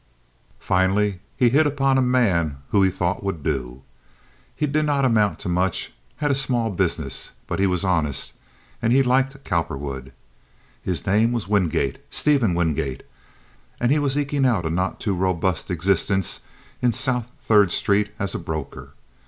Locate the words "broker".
18.39-18.93